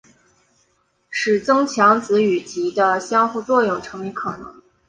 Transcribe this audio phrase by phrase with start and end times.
[1.11, 4.59] 使增强子与及的相互作用成为可能。